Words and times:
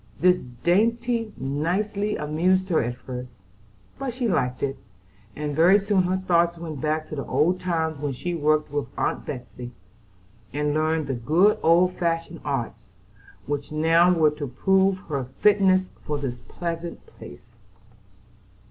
This 0.19 0.41
dainty 0.63 1.31
nicety 1.37 2.15
amused 2.15 2.69
her 2.69 2.81
at 2.81 2.95
first, 2.97 3.31
but 3.99 4.15
she 4.15 4.27
liked 4.27 4.63
it, 4.63 4.79
and 5.35 5.55
very 5.55 5.77
soon 5.77 6.05
her 6.05 6.17
thoughts 6.17 6.57
went 6.57 6.81
back 6.81 7.07
to 7.09 7.15
the 7.15 7.25
old 7.25 7.59
times 7.59 7.99
when 7.99 8.11
she 8.11 8.33
worked 8.33 8.71
with 8.71 8.87
Aunt 8.97 9.27
Betsey, 9.27 9.69
and 10.55 10.73
learned 10.73 11.05
the 11.05 11.13
good 11.13 11.59
old 11.61 11.93
fashioned 11.97 12.41
arts 12.43 12.93
which 13.45 13.71
now 13.71 14.11
were 14.11 14.31
to 14.31 14.47
prove 14.47 14.97
her 15.07 15.25
fitness 15.39 15.87
for 16.03 16.17
this 16.17 16.39
pleasant 16.47 17.05
place. 17.05 17.59